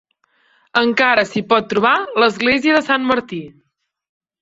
Encara 0.81 1.27
s'hi 1.33 1.45
pot 1.53 1.69
trobar 1.75 1.93
l'església 2.25 2.79
de 2.81 2.85
Sant 2.91 3.09
Martí. 3.15 3.43